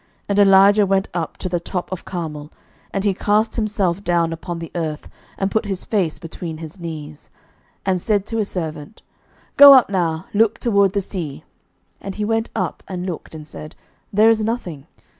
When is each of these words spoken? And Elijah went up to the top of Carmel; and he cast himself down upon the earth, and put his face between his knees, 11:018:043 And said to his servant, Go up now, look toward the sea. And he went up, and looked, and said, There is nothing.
And 0.27 0.39
Elijah 0.39 0.87
went 0.87 1.09
up 1.13 1.37
to 1.37 1.47
the 1.47 1.59
top 1.59 1.91
of 1.91 2.05
Carmel; 2.05 2.51
and 2.91 3.03
he 3.03 3.13
cast 3.13 3.55
himself 3.55 4.03
down 4.03 4.33
upon 4.33 4.57
the 4.57 4.71
earth, 4.73 5.07
and 5.37 5.51
put 5.51 5.65
his 5.67 5.85
face 5.85 6.17
between 6.17 6.57
his 6.57 6.79
knees, 6.79 7.29
11:018:043 7.85 7.91
And 7.91 8.01
said 8.01 8.25
to 8.25 8.37
his 8.37 8.49
servant, 8.49 9.03
Go 9.57 9.75
up 9.75 9.91
now, 9.91 10.25
look 10.33 10.57
toward 10.57 10.93
the 10.93 11.01
sea. 11.01 11.43
And 12.01 12.15
he 12.15 12.25
went 12.25 12.49
up, 12.55 12.81
and 12.87 13.05
looked, 13.05 13.35
and 13.35 13.45
said, 13.45 13.75
There 14.11 14.31
is 14.31 14.43
nothing. 14.43 14.87